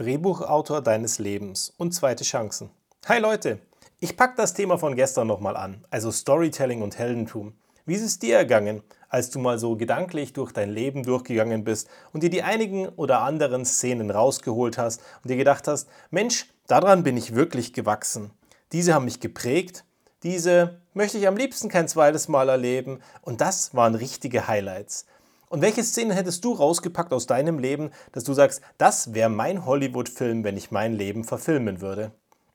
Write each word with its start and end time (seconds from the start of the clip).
Drehbuchautor 0.00 0.80
deines 0.80 1.18
Lebens 1.18 1.74
und 1.76 1.92
zweite 1.92 2.24
Chancen. 2.24 2.70
Hi 3.04 3.18
Leute, 3.18 3.58
ich 3.98 4.16
packe 4.16 4.32
das 4.34 4.54
Thema 4.54 4.78
von 4.78 4.96
gestern 4.96 5.26
nochmal 5.26 5.58
an, 5.58 5.84
also 5.90 6.10
Storytelling 6.10 6.80
und 6.80 6.98
Heldentum. 6.98 7.52
Wie 7.84 7.96
ist 7.96 8.02
es 8.02 8.18
dir 8.18 8.38
ergangen, 8.38 8.82
als 9.10 9.28
du 9.28 9.38
mal 9.38 9.58
so 9.58 9.76
gedanklich 9.76 10.32
durch 10.32 10.52
dein 10.52 10.70
Leben 10.70 11.02
durchgegangen 11.02 11.64
bist 11.64 11.90
und 12.14 12.22
dir 12.22 12.30
die 12.30 12.42
einigen 12.42 12.88
oder 12.88 13.20
anderen 13.20 13.66
Szenen 13.66 14.10
rausgeholt 14.10 14.78
hast 14.78 15.02
und 15.22 15.28
dir 15.28 15.36
gedacht 15.36 15.68
hast, 15.68 15.86
Mensch, 16.10 16.46
daran 16.66 17.02
bin 17.02 17.18
ich 17.18 17.34
wirklich 17.34 17.74
gewachsen. 17.74 18.30
Diese 18.72 18.94
haben 18.94 19.04
mich 19.04 19.20
geprägt, 19.20 19.84
diese 20.22 20.80
möchte 20.94 21.18
ich 21.18 21.28
am 21.28 21.36
liebsten 21.36 21.68
kein 21.68 21.88
zweites 21.88 22.26
Mal 22.26 22.48
erleben 22.48 23.00
und 23.20 23.42
das 23.42 23.74
waren 23.74 23.94
richtige 23.94 24.48
Highlights. 24.48 25.04
Und 25.50 25.62
welche 25.62 25.82
Szenen 25.82 26.12
hättest 26.12 26.44
du 26.44 26.52
rausgepackt 26.52 27.12
aus 27.12 27.26
deinem 27.26 27.58
Leben, 27.58 27.90
dass 28.12 28.22
du 28.22 28.32
sagst, 28.32 28.60
das 28.78 29.14
wäre 29.14 29.28
mein 29.28 29.66
Hollywood-Film, 29.66 30.44
wenn 30.44 30.56
ich 30.56 30.70
mein 30.70 30.92
Leben 30.92 31.24
verfilmen 31.24 31.80
würde? 31.80 32.12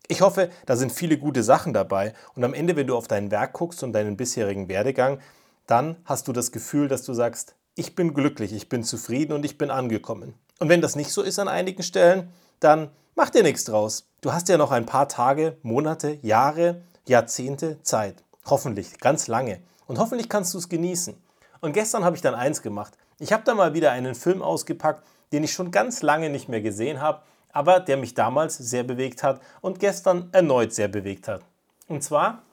Ich 0.07 0.21
hoffe, 0.21 0.49
da 0.65 0.77
sind 0.77 0.93
viele 0.93 1.17
gute 1.17 1.43
Sachen 1.43 1.73
dabei 1.73 2.13
und 2.35 2.45
am 2.45 2.53
Ende, 2.53 2.77
wenn 2.77 2.87
du 2.87 2.95
auf 2.95 3.09
dein 3.09 3.31
Werk 3.31 3.51
guckst 3.51 3.83
und 3.83 3.91
deinen 3.91 4.15
bisherigen 4.15 4.69
Werdegang, 4.69 5.19
dann 5.67 5.97
hast 6.05 6.29
du 6.29 6.31
das 6.31 6.53
Gefühl, 6.53 6.87
dass 6.87 7.03
du 7.03 7.13
sagst, 7.13 7.55
ich 7.75 7.95
bin 7.95 8.13
glücklich, 8.13 8.53
ich 8.53 8.69
bin 8.69 8.85
zufrieden 8.85 9.33
und 9.33 9.43
ich 9.43 9.57
bin 9.57 9.71
angekommen. 9.71 10.33
Und 10.59 10.69
wenn 10.69 10.79
das 10.79 10.95
nicht 10.95 11.11
so 11.11 11.21
ist 11.21 11.37
an 11.37 11.49
einigen 11.49 11.83
Stellen, 11.83 12.31
dann 12.61 12.91
mach 13.13 13.29
dir 13.29 13.43
nichts 13.43 13.65
draus. 13.65 14.07
Du 14.21 14.31
hast 14.31 14.47
ja 14.47 14.57
noch 14.57 14.71
ein 14.71 14.85
paar 14.85 15.09
Tage, 15.09 15.57
Monate, 15.63 16.17
Jahre, 16.21 16.81
Jahrzehnte 17.05 17.77
Zeit. 17.83 18.23
Hoffentlich, 18.45 19.01
ganz 19.01 19.27
lange. 19.27 19.59
Und 19.85 19.99
hoffentlich 19.99 20.29
kannst 20.29 20.53
du 20.53 20.59
es 20.59 20.69
genießen. 20.69 21.24
Und 21.65 21.73
gestern 21.73 22.05
habe 22.05 22.15
ich 22.15 22.21
dann 22.21 22.35
eins 22.35 22.61
gemacht. 22.61 22.95
Ich 23.17 23.33
habe 23.33 23.41
da 23.43 23.55
mal 23.55 23.73
wieder 23.73 23.91
einen 23.91 24.13
Film 24.13 24.43
ausgepackt, 24.43 25.03
den 25.31 25.43
ich 25.43 25.51
schon 25.51 25.71
ganz 25.71 26.03
lange 26.03 26.29
nicht 26.29 26.47
mehr 26.47 26.61
gesehen 26.61 27.01
habe, 27.01 27.23
aber 27.51 27.79
der 27.79 27.97
mich 27.97 28.13
damals 28.13 28.55
sehr 28.55 28.83
bewegt 28.83 29.23
hat 29.23 29.41
und 29.61 29.79
gestern 29.79 30.29
erneut 30.31 30.73
sehr 30.73 30.89
bewegt 30.89 31.27
hat. 31.27 31.41
Und 31.87 32.03
zwar 32.03 32.43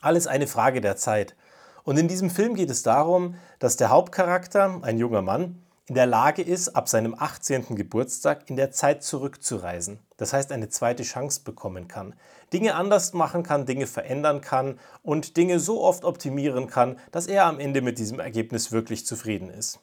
alles 0.00 0.28
eine 0.28 0.46
Frage 0.46 0.80
der 0.80 0.94
Zeit. 0.94 1.34
Und 1.82 1.98
in 1.98 2.06
diesem 2.06 2.30
Film 2.30 2.54
geht 2.54 2.70
es 2.70 2.84
darum, 2.84 3.34
dass 3.58 3.76
der 3.76 3.90
Hauptcharakter, 3.90 4.78
ein 4.82 4.96
junger 4.96 5.22
Mann, 5.22 5.60
in 5.88 5.96
der 5.96 6.06
Lage 6.06 6.42
ist, 6.42 6.68
ab 6.68 6.88
seinem 6.88 7.14
18. 7.18 7.74
Geburtstag 7.74 8.48
in 8.48 8.56
der 8.56 8.70
Zeit 8.70 9.02
zurückzureisen. 9.02 9.98
Das 10.16 10.32
heißt, 10.32 10.52
eine 10.52 10.68
zweite 10.68 11.02
Chance 11.02 11.40
bekommen 11.42 11.88
kann. 11.88 12.14
Dinge 12.52 12.76
anders 12.76 13.14
machen 13.14 13.42
kann, 13.42 13.66
Dinge 13.66 13.88
verändern 13.88 14.40
kann 14.40 14.78
und 15.02 15.36
Dinge 15.36 15.58
so 15.58 15.82
oft 15.82 16.04
optimieren 16.04 16.68
kann, 16.68 16.98
dass 17.10 17.26
er 17.26 17.46
am 17.46 17.58
Ende 17.58 17.82
mit 17.82 17.98
diesem 17.98 18.20
Ergebnis 18.20 18.70
wirklich 18.70 19.06
zufrieden 19.06 19.50
ist. 19.50 19.80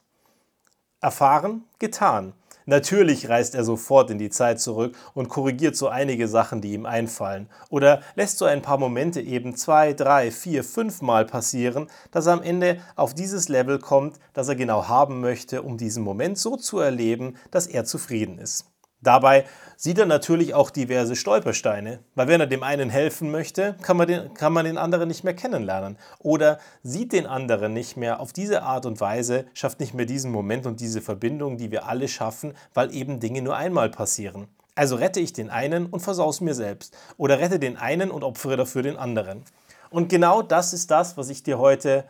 Erfahren, 1.01 1.65
getan. 1.79 2.33
Natürlich 2.69 3.29
reist 3.29 3.55
er 3.55 3.63
sofort 3.63 4.11
in 4.11 4.19
die 4.19 4.29
Zeit 4.29 4.61
zurück 4.61 4.95
und 5.15 5.27
korrigiert 5.27 5.75
so 5.75 5.87
einige 5.87 6.27
Sachen, 6.27 6.61
die 6.61 6.73
ihm 6.73 6.85
einfallen. 6.85 7.49
Oder 7.71 8.03
lässt 8.13 8.37
so 8.37 8.45
ein 8.45 8.61
paar 8.61 8.77
Momente 8.77 9.21
eben 9.21 9.55
zwei, 9.55 9.93
drei, 9.93 10.29
vier, 10.29 10.63
fünf 10.63 11.01
Mal 11.01 11.25
passieren, 11.25 11.87
dass 12.11 12.27
er 12.27 12.33
am 12.33 12.43
Ende 12.43 12.79
auf 12.95 13.15
dieses 13.15 13.49
Level 13.49 13.79
kommt, 13.79 14.19
das 14.35 14.49
er 14.49 14.55
genau 14.55 14.87
haben 14.87 15.19
möchte, 15.19 15.63
um 15.63 15.77
diesen 15.77 16.03
Moment 16.03 16.37
so 16.37 16.57
zu 16.57 16.77
erleben, 16.77 17.37
dass 17.49 17.65
er 17.65 17.85
zufrieden 17.85 18.37
ist. 18.37 18.65
Dabei 19.01 19.45
sieht 19.77 19.97
er 19.97 20.05
natürlich 20.05 20.53
auch 20.53 20.71
diverse 20.71 21.15
Stolpersteine, 21.15 21.99
weil 22.15 22.27
wenn 22.27 22.41
er 22.41 22.47
dem 22.47 22.63
einen 22.63 22.89
helfen 22.89 23.31
möchte, 23.31 23.77
kann 23.81 23.95
man, 23.95 24.07
den, 24.07 24.33
kann 24.33 24.51
man 24.51 24.65
den 24.65 24.77
anderen 24.77 25.07
nicht 25.07 25.23
mehr 25.23 25.33
kennenlernen 25.33 25.97
oder 26.19 26.59
sieht 26.83 27.13
den 27.13 27.25
anderen 27.25 27.73
nicht 27.73 27.95
mehr 27.95 28.19
auf 28.19 28.33
diese 28.33 28.63
Art 28.63 28.85
und 28.85 28.99
Weise, 28.99 29.45
schafft 29.53 29.79
nicht 29.79 29.93
mehr 29.93 30.05
diesen 30.05 30.31
Moment 30.31 30.65
und 30.65 30.81
diese 30.81 31.01
Verbindung, 31.01 31.57
die 31.57 31.71
wir 31.71 31.87
alle 31.87 32.09
schaffen, 32.09 32.53
weil 32.73 32.93
eben 32.93 33.21
Dinge 33.21 33.41
nur 33.41 33.55
einmal 33.55 33.89
passieren. 33.89 34.47
Also 34.75 34.97
rette 34.97 35.21
ich 35.21 35.31
den 35.31 35.49
einen 35.49 35.85
und 35.85 36.01
versaus 36.01 36.41
mir 36.41 36.53
selbst 36.53 36.95
oder 37.17 37.39
rette 37.39 37.59
den 37.59 37.77
einen 37.77 38.11
und 38.11 38.23
opfere 38.23 38.57
dafür 38.57 38.81
den 38.81 38.97
anderen. 38.97 39.43
Und 39.89 40.09
genau 40.09 40.41
das 40.41 40.73
ist 40.73 40.91
das, 40.91 41.15
was 41.15 41.29
ich 41.29 41.43
dir 41.43 41.57
heute 41.57 42.03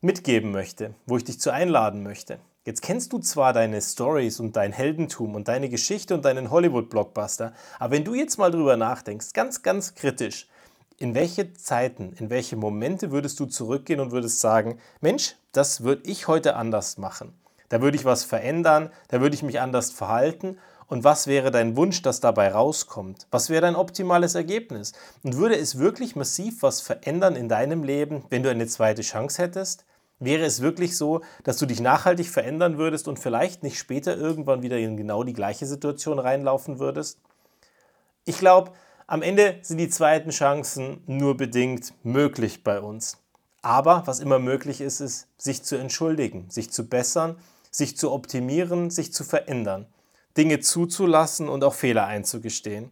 mitgeben 0.00 0.52
möchte, 0.52 0.94
wo 1.06 1.16
ich 1.16 1.24
dich 1.24 1.40
zu 1.40 1.50
einladen 1.50 2.02
möchte. 2.02 2.38
Jetzt 2.66 2.82
kennst 2.82 3.12
du 3.12 3.20
zwar 3.20 3.52
deine 3.52 3.80
Stories 3.80 4.40
und 4.40 4.56
dein 4.56 4.72
Heldentum 4.72 5.36
und 5.36 5.46
deine 5.46 5.68
Geschichte 5.68 6.14
und 6.14 6.24
deinen 6.24 6.50
Hollywood-Blockbuster, 6.50 7.52
aber 7.78 7.94
wenn 7.94 8.02
du 8.02 8.12
jetzt 8.12 8.38
mal 8.38 8.50
drüber 8.50 8.76
nachdenkst, 8.76 9.34
ganz, 9.34 9.62
ganz 9.62 9.94
kritisch, 9.94 10.48
in 10.98 11.14
welche 11.14 11.54
Zeiten, 11.54 12.12
in 12.18 12.28
welche 12.28 12.56
Momente 12.56 13.12
würdest 13.12 13.38
du 13.38 13.46
zurückgehen 13.46 14.00
und 14.00 14.10
würdest 14.10 14.40
sagen, 14.40 14.80
Mensch, 15.00 15.36
das 15.52 15.84
würde 15.84 16.10
ich 16.10 16.26
heute 16.26 16.56
anders 16.56 16.98
machen. 16.98 17.38
Da 17.68 17.82
würde 17.82 17.96
ich 17.96 18.04
was 18.04 18.24
verändern, 18.24 18.90
da 19.06 19.20
würde 19.20 19.36
ich 19.36 19.44
mich 19.44 19.60
anders 19.60 19.92
verhalten. 19.92 20.58
Und 20.88 21.04
was 21.04 21.28
wäre 21.28 21.52
dein 21.52 21.76
Wunsch, 21.76 22.02
dass 22.02 22.18
dabei 22.18 22.50
rauskommt? 22.50 23.28
Was 23.30 23.48
wäre 23.48 23.62
dein 23.62 23.76
optimales 23.76 24.34
Ergebnis? 24.34 24.92
Und 25.22 25.36
würde 25.36 25.56
es 25.56 25.78
wirklich 25.78 26.16
massiv 26.16 26.62
was 26.62 26.80
verändern 26.80 27.36
in 27.36 27.48
deinem 27.48 27.84
Leben, 27.84 28.24
wenn 28.28 28.42
du 28.42 28.50
eine 28.50 28.66
zweite 28.66 29.02
Chance 29.02 29.40
hättest? 29.40 29.84
Wäre 30.18 30.44
es 30.44 30.62
wirklich 30.62 30.96
so, 30.96 31.20
dass 31.44 31.58
du 31.58 31.66
dich 31.66 31.80
nachhaltig 31.80 32.28
verändern 32.28 32.78
würdest 32.78 33.06
und 33.06 33.18
vielleicht 33.18 33.62
nicht 33.62 33.78
später 33.78 34.16
irgendwann 34.16 34.62
wieder 34.62 34.78
in 34.78 34.96
genau 34.96 35.24
die 35.24 35.34
gleiche 35.34 35.66
Situation 35.66 36.18
reinlaufen 36.18 36.78
würdest? 36.78 37.20
Ich 38.24 38.38
glaube, 38.38 38.72
am 39.06 39.22
Ende 39.22 39.58
sind 39.62 39.78
die 39.78 39.90
zweiten 39.90 40.30
Chancen 40.30 41.02
nur 41.06 41.36
bedingt 41.36 41.92
möglich 42.02 42.64
bei 42.64 42.80
uns. 42.80 43.18
Aber 43.62 44.02
was 44.06 44.20
immer 44.20 44.38
möglich 44.38 44.80
ist, 44.80 45.00
ist, 45.00 45.28
sich 45.36 45.62
zu 45.62 45.76
entschuldigen, 45.76 46.48
sich 46.50 46.72
zu 46.72 46.88
bessern, 46.88 47.36
sich 47.70 47.96
zu 47.96 48.10
optimieren, 48.10 48.90
sich 48.90 49.12
zu 49.12 49.22
verändern, 49.22 49.86
Dinge 50.36 50.60
zuzulassen 50.60 51.48
und 51.48 51.62
auch 51.62 51.74
Fehler 51.74 52.06
einzugestehen. 52.06 52.90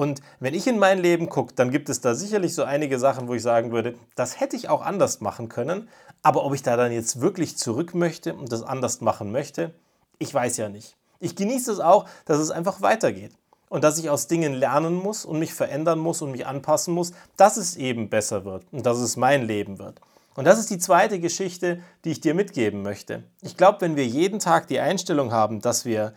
Und 0.00 0.22
wenn 0.38 0.54
ich 0.54 0.66
in 0.66 0.78
mein 0.78 0.98
Leben 0.98 1.28
gucke, 1.28 1.52
dann 1.54 1.70
gibt 1.70 1.90
es 1.90 2.00
da 2.00 2.14
sicherlich 2.14 2.54
so 2.54 2.64
einige 2.64 2.98
Sachen, 2.98 3.28
wo 3.28 3.34
ich 3.34 3.42
sagen 3.42 3.70
würde, 3.70 3.96
das 4.14 4.40
hätte 4.40 4.56
ich 4.56 4.70
auch 4.70 4.80
anders 4.80 5.20
machen 5.20 5.50
können. 5.50 5.90
Aber 6.22 6.46
ob 6.46 6.54
ich 6.54 6.62
da 6.62 6.78
dann 6.78 6.90
jetzt 6.90 7.20
wirklich 7.20 7.58
zurück 7.58 7.94
möchte 7.94 8.32
und 8.32 8.50
das 8.50 8.62
anders 8.62 9.02
machen 9.02 9.30
möchte, 9.30 9.74
ich 10.18 10.32
weiß 10.32 10.56
ja 10.56 10.70
nicht. 10.70 10.96
Ich 11.18 11.36
genieße 11.36 11.70
es 11.70 11.80
auch, 11.80 12.06
dass 12.24 12.38
es 12.38 12.50
einfach 12.50 12.80
weitergeht. 12.80 13.32
Und 13.68 13.84
dass 13.84 13.98
ich 13.98 14.08
aus 14.08 14.26
Dingen 14.26 14.54
lernen 14.54 14.94
muss 14.94 15.26
und 15.26 15.38
mich 15.38 15.52
verändern 15.52 15.98
muss 15.98 16.22
und 16.22 16.32
mich 16.32 16.46
anpassen 16.46 16.94
muss, 16.94 17.12
dass 17.36 17.58
es 17.58 17.76
eben 17.76 18.08
besser 18.08 18.46
wird 18.46 18.64
und 18.72 18.86
dass 18.86 18.96
es 18.96 19.18
mein 19.18 19.42
Leben 19.42 19.78
wird. 19.78 20.00
Und 20.34 20.46
das 20.46 20.58
ist 20.58 20.70
die 20.70 20.78
zweite 20.78 21.20
Geschichte, 21.20 21.82
die 22.06 22.12
ich 22.12 22.22
dir 22.22 22.32
mitgeben 22.32 22.80
möchte. 22.80 23.24
Ich 23.42 23.58
glaube, 23.58 23.82
wenn 23.82 23.96
wir 23.96 24.06
jeden 24.06 24.38
Tag 24.38 24.66
die 24.66 24.80
Einstellung 24.80 25.30
haben, 25.30 25.60
dass 25.60 25.84
wir 25.84 26.14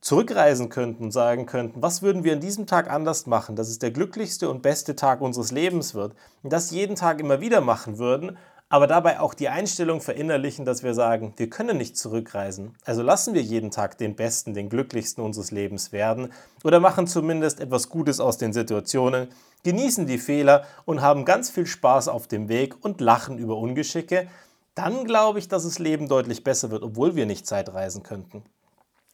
zurückreisen 0.00 0.68
könnten 0.68 1.04
und 1.04 1.10
sagen 1.10 1.46
könnten, 1.46 1.82
was 1.82 2.02
würden 2.02 2.24
wir 2.24 2.32
an 2.32 2.40
diesem 2.40 2.66
Tag 2.66 2.90
anders 2.90 3.26
machen, 3.26 3.56
dass 3.56 3.68
es 3.68 3.78
der 3.78 3.90
glücklichste 3.90 4.48
und 4.48 4.62
beste 4.62 4.96
Tag 4.96 5.20
unseres 5.20 5.52
Lebens 5.52 5.94
wird 5.94 6.14
und 6.42 6.52
das 6.52 6.70
jeden 6.70 6.96
Tag 6.96 7.20
immer 7.20 7.40
wieder 7.40 7.60
machen 7.60 7.98
würden, 7.98 8.38
aber 8.72 8.86
dabei 8.86 9.18
auch 9.18 9.34
die 9.34 9.48
Einstellung 9.48 10.00
verinnerlichen, 10.00 10.64
dass 10.64 10.84
wir 10.84 10.94
sagen, 10.94 11.34
wir 11.36 11.50
können 11.50 11.76
nicht 11.76 11.98
zurückreisen. 11.98 12.76
Also 12.84 13.02
lassen 13.02 13.34
wir 13.34 13.42
jeden 13.42 13.72
Tag 13.72 13.98
den 13.98 14.14
besten, 14.14 14.54
den 14.54 14.68
glücklichsten 14.68 15.24
unseres 15.24 15.50
Lebens 15.50 15.90
werden 15.90 16.32
oder 16.62 16.78
machen 16.78 17.08
zumindest 17.08 17.60
etwas 17.60 17.88
Gutes 17.88 18.20
aus 18.20 18.38
den 18.38 18.52
Situationen, 18.52 19.28
genießen 19.64 20.06
die 20.06 20.18
Fehler 20.18 20.64
und 20.84 21.02
haben 21.02 21.24
ganz 21.24 21.50
viel 21.50 21.66
Spaß 21.66 22.08
auf 22.08 22.28
dem 22.28 22.48
Weg 22.48 22.82
und 22.82 23.00
lachen 23.00 23.38
über 23.38 23.56
Ungeschicke, 23.56 24.28
dann 24.76 25.04
glaube 25.04 25.40
ich, 25.40 25.48
dass 25.48 25.64
das 25.64 25.78
Leben 25.80 26.08
deutlich 26.08 26.44
besser 26.44 26.70
wird, 26.70 26.84
obwohl 26.84 27.16
wir 27.16 27.26
nicht 27.26 27.46
Zeitreisen 27.46 28.02
könnten. 28.04 28.44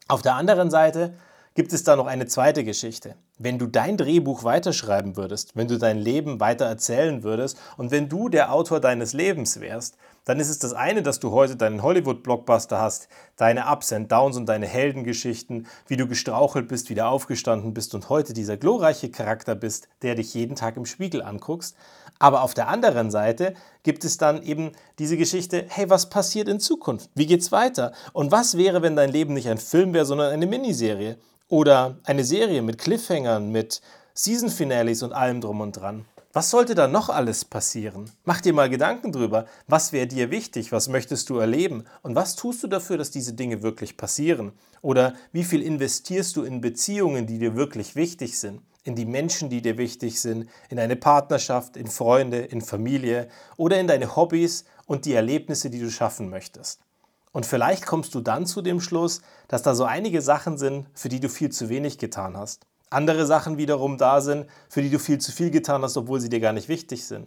Auf 0.08 0.22
der 0.22 0.34
anderen 0.34 0.70
Seite 0.70 1.14
gibt 1.54 1.72
es 1.72 1.82
da 1.84 1.96
noch 1.96 2.06
eine 2.06 2.26
zweite 2.26 2.64
Geschichte. 2.64 3.16
Wenn 3.38 3.58
du 3.58 3.66
dein 3.66 3.98
Drehbuch 3.98 4.44
weiterschreiben 4.44 5.19
würdest, 5.19 5.56
wenn 5.56 5.69
du 5.69 5.76
dein 5.76 5.98
Leben 5.98 6.41
weiter 6.41 6.64
erzählen 6.64 7.22
würdest 7.22 7.58
und 7.76 7.91
wenn 7.91 8.08
du 8.08 8.30
der 8.30 8.50
Autor 8.50 8.80
deines 8.80 9.12
Lebens 9.12 9.60
wärst, 9.60 9.98
dann 10.24 10.41
ist 10.41 10.48
es 10.48 10.58
das 10.58 10.72
eine, 10.72 11.02
dass 11.02 11.20
du 11.20 11.32
heute 11.32 11.54
deinen 11.54 11.82
Hollywood-Blockbuster 11.82 12.80
hast, 12.80 13.08
deine 13.36 13.66
Ups 13.70 13.92
and 13.92 14.10
Downs 14.10 14.38
und 14.38 14.47
deine 14.47 14.66
Heldengeschichten, 14.66 15.66
wie 15.86 15.98
du 15.98 16.08
gestrauchelt 16.08 16.66
bist, 16.66 16.88
wieder 16.88 17.10
aufgestanden 17.10 17.74
bist 17.74 17.94
und 17.94 18.08
heute 18.08 18.32
dieser 18.32 18.56
glorreiche 18.56 19.10
Charakter 19.10 19.54
bist, 19.54 19.88
der 20.00 20.15
dich 20.15 20.33
jeden 20.33 20.56
Tag 20.56 20.78
im 20.78 20.86
Spiegel 20.86 21.21
anguckst. 21.21 21.77
Aber 22.18 22.41
auf 22.41 22.54
der 22.54 22.68
anderen 22.68 23.10
Seite 23.10 23.53
gibt 23.83 24.03
es 24.04 24.16
dann 24.16 24.42
eben 24.42 24.72
diese 24.98 25.18
Geschichte, 25.18 25.66
hey, 25.68 25.91
was 25.91 26.09
passiert 26.09 26.48
in 26.48 26.59
Zukunft? 26.59 27.10
Wie 27.15 27.27
geht's 27.27 27.53
weiter? 27.53 27.92
Und 28.15 28.33
was 28.33 28.56
wäre, 28.56 28.80
wenn 28.80 28.97
dein 28.97 29.12
Leben 29.12 29.34
nicht 29.34 29.50
ein 29.50 29.59
Film 29.59 29.92
wäre, 29.92 30.06
sondern 30.06 30.33
eine 30.33 30.47
Miniserie? 30.47 31.18
Oder 31.48 31.98
eine 32.03 32.24
Serie 32.24 32.60
mit 32.60 32.78
Cliffhangern, 33.26 33.50
mit 33.50 33.80
Season-Finales 34.14 35.02
und 35.02 35.12
allem 35.12 35.40
drum 35.40 35.60
und 35.60 35.72
dran. 35.72 36.04
Was 36.32 36.50
sollte 36.50 36.74
da 36.74 36.86
noch 36.86 37.08
alles 37.08 37.44
passieren? 37.44 38.10
Mach 38.24 38.40
dir 38.40 38.52
mal 38.52 38.68
Gedanken 38.68 39.10
drüber. 39.10 39.46
Was 39.66 39.92
wäre 39.92 40.06
dir 40.06 40.30
wichtig? 40.30 40.70
Was 40.70 40.88
möchtest 40.88 41.30
du 41.30 41.38
erleben? 41.38 41.84
Und 42.02 42.14
was 42.14 42.36
tust 42.36 42.62
du 42.62 42.66
dafür, 42.66 42.98
dass 42.98 43.10
diese 43.10 43.32
Dinge 43.32 43.62
wirklich 43.62 43.96
passieren? 43.96 44.52
Oder 44.82 45.14
wie 45.32 45.44
viel 45.44 45.62
investierst 45.62 46.36
du 46.36 46.42
in 46.42 46.60
Beziehungen, 46.60 47.26
die 47.26 47.38
dir 47.38 47.56
wirklich 47.56 47.96
wichtig 47.96 48.38
sind? 48.38 48.60
In 48.84 48.94
die 48.94 49.06
Menschen, 49.06 49.48
die 49.48 49.62
dir 49.62 49.78
wichtig 49.78 50.20
sind? 50.20 50.48
In 50.68 50.78
eine 50.78 50.96
Partnerschaft, 50.96 51.76
in 51.76 51.86
Freunde, 51.86 52.38
in 52.38 52.60
Familie 52.60 53.28
oder 53.56 53.80
in 53.80 53.86
deine 53.86 54.14
Hobbys 54.14 54.66
und 54.86 55.06
die 55.06 55.14
Erlebnisse, 55.14 55.70
die 55.70 55.80
du 55.80 55.90
schaffen 55.90 56.28
möchtest? 56.28 56.80
Und 57.32 57.46
vielleicht 57.46 57.86
kommst 57.86 58.14
du 58.14 58.20
dann 58.20 58.46
zu 58.46 58.62
dem 58.62 58.80
Schluss, 58.80 59.20
dass 59.48 59.62
da 59.62 59.74
so 59.74 59.84
einige 59.84 60.20
Sachen 60.22 60.58
sind, 60.58 60.86
für 60.94 61.08
die 61.08 61.20
du 61.20 61.28
viel 61.28 61.50
zu 61.50 61.68
wenig 61.70 61.98
getan 61.98 62.36
hast. 62.36 62.66
Andere 62.91 63.27
Sachen 63.27 63.59
wiederum 63.59 63.98
da 63.98 64.21
sind, 64.21 64.47
für 64.68 64.83
die 64.83 64.91
du 64.91 64.98
viel 64.98 65.18
zu 65.18 65.33
viel 65.33 65.50
getan 65.50 65.83
hast, 65.83 65.97
obwohl 65.97 66.21
sie 66.21 66.28
dir 66.28 66.41
gar 66.41 66.53
nicht 66.53 66.68
wichtig 66.68 67.04
sind. 67.04 67.27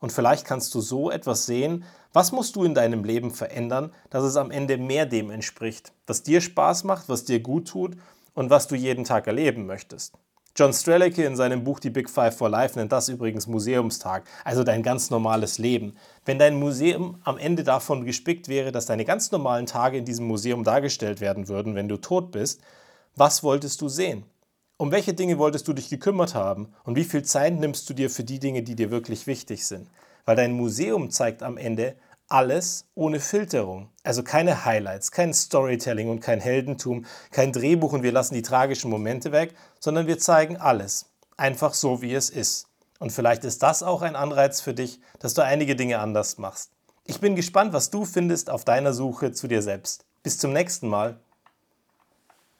Und 0.00 0.12
vielleicht 0.12 0.46
kannst 0.46 0.74
du 0.74 0.80
so 0.80 1.10
etwas 1.10 1.46
sehen, 1.46 1.84
was 2.12 2.32
musst 2.32 2.56
du 2.56 2.64
in 2.64 2.74
deinem 2.74 3.04
Leben 3.04 3.30
verändern, 3.30 3.92
dass 4.08 4.24
es 4.24 4.36
am 4.36 4.50
Ende 4.50 4.78
mehr 4.78 5.06
dem 5.06 5.30
entspricht, 5.30 5.92
was 6.06 6.22
dir 6.22 6.40
Spaß 6.40 6.84
macht, 6.84 7.08
was 7.08 7.24
dir 7.24 7.40
gut 7.40 7.68
tut 7.68 7.96
und 8.34 8.50
was 8.50 8.66
du 8.66 8.76
jeden 8.76 9.04
Tag 9.04 9.26
erleben 9.26 9.66
möchtest. 9.66 10.14
John 10.56 10.72
Strelicky 10.72 11.24
in 11.24 11.36
seinem 11.36 11.62
Buch 11.62 11.78
Die 11.78 11.90
Big 11.90 12.10
Five 12.10 12.36
for 12.36 12.48
Life 12.48 12.78
nennt 12.78 12.90
das 12.90 13.08
übrigens 13.08 13.46
Museumstag, 13.46 14.24
also 14.44 14.64
dein 14.64 14.82
ganz 14.82 15.10
normales 15.10 15.58
Leben. 15.58 15.96
Wenn 16.24 16.38
dein 16.38 16.58
Museum 16.58 17.20
am 17.24 17.38
Ende 17.38 17.62
davon 17.62 18.04
gespickt 18.04 18.48
wäre, 18.48 18.72
dass 18.72 18.86
deine 18.86 19.04
ganz 19.04 19.30
normalen 19.30 19.66
Tage 19.66 19.98
in 19.98 20.04
diesem 20.04 20.26
Museum 20.26 20.64
dargestellt 20.64 21.20
werden 21.20 21.48
würden, 21.48 21.76
wenn 21.76 21.88
du 21.88 21.98
tot 21.98 22.32
bist, 22.32 22.60
was 23.14 23.42
wolltest 23.42 23.80
du 23.80 23.88
sehen? 23.88 24.24
Um 24.80 24.92
welche 24.92 25.12
Dinge 25.12 25.36
wolltest 25.36 25.68
du 25.68 25.74
dich 25.74 25.90
gekümmert 25.90 26.34
haben 26.34 26.72
und 26.84 26.96
wie 26.96 27.04
viel 27.04 27.22
Zeit 27.22 27.52
nimmst 27.52 27.90
du 27.90 27.92
dir 27.92 28.08
für 28.08 28.24
die 28.24 28.38
Dinge, 28.38 28.62
die 28.62 28.74
dir 28.74 28.90
wirklich 28.90 29.26
wichtig 29.26 29.66
sind? 29.66 29.90
Weil 30.24 30.36
dein 30.36 30.52
Museum 30.52 31.10
zeigt 31.10 31.42
am 31.42 31.58
Ende, 31.58 31.96
alles 32.28 32.86
ohne 32.94 33.20
Filterung. 33.20 33.90
Also 34.04 34.22
keine 34.22 34.64
Highlights, 34.64 35.12
kein 35.12 35.34
Storytelling 35.34 36.08
und 36.08 36.20
kein 36.20 36.40
Heldentum, 36.40 37.04
kein 37.30 37.52
Drehbuch 37.52 37.92
und 37.92 38.02
wir 38.02 38.12
lassen 38.12 38.32
die 38.32 38.40
tragischen 38.40 38.90
Momente 38.90 39.32
weg, 39.32 39.54
sondern 39.80 40.06
wir 40.06 40.18
zeigen 40.18 40.56
alles. 40.56 41.10
Einfach 41.36 41.74
so, 41.74 42.00
wie 42.00 42.14
es 42.14 42.30
ist. 42.30 42.66
Und 43.00 43.12
vielleicht 43.12 43.44
ist 43.44 43.62
das 43.62 43.82
auch 43.82 44.00
ein 44.00 44.16
Anreiz 44.16 44.62
für 44.62 44.72
dich, 44.72 44.98
dass 45.18 45.34
du 45.34 45.44
einige 45.44 45.76
Dinge 45.76 45.98
anders 45.98 46.38
machst. 46.38 46.70
Ich 47.04 47.20
bin 47.20 47.36
gespannt, 47.36 47.74
was 47.74 47.90
du 47.90 48.06
findest 48.06 48.48
auf 48.48 48.64
deiner 48.64 48.94
Suche 48.94 49.32
zu 49.32 49.46
dir 49.46 49.60
selbst. 49.60 50.06
Bis 50.22 50.38
zum 50.38 50.54
nächsten 50.54 50.88
Mal. 50.88 51.20